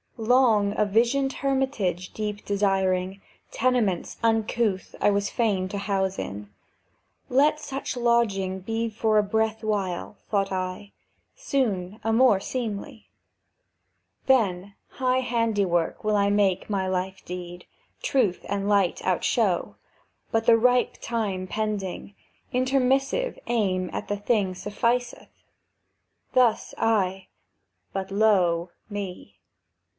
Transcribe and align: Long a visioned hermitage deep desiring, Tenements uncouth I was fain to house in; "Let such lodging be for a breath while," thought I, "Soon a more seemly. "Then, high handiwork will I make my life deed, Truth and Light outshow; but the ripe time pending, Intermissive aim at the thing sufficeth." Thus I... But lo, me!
Long 0.17 0.77
a 0.77 0.85
visioned 0.85 1.33
hermitage 1.33 2.09
deep 2.13 2.45
desiring, 2.45 3.21
Tenements 3.51 4.17
uncouth 4.23 4.95
I 5.01 5.09
was 5.09 5.29
fain 5.29 5.67
to 5.69 5.77
house 5.79 6.19
in; 6.19 6.49
"Let 7.29 7.59
such 7.59 7.97
lodging 7.97 8.59
be 8.59 8.89
for 8.89 9.17
a 9.17 9.23
breath 9.23 9.63
while," 9.63 10.17
thought 10.29 10.51
I, 10.51 10.91
"Soon 11.35 11.99
a 12.03 12.13
more 12.13 12.39
seemly. 12.39 13.09
"Then, 14.27 14.73
high 14.89 15.21
handiwork 15.21 16.03
will 16.03 16.15
I 16.15 16.29
make 16.29 16.69
my 16.69 16.87
life 16.87 17.23
deed, 17.25 17.65
Truth 18.03 18.45
and 18.47 18.69
Light 18.69 19.01
outshow; 19.03 19.75
but 20.31 20.45
the 20.45 20.57
ripe 20.57 20.97
time 21.01 21.47
pending, 21.47 22.15
Intermissive 22.53 23.39
aim 23.47 23.89
at 23.91 24.07
the 24.07 24.17
thing 24.17 24.53
sufficeth." 24.55 25.29
Thus 26.33 26.73
I... 26.77 27.27
But 27.93 28.09
lo, 28.11 28.69
me! 28.89 29.37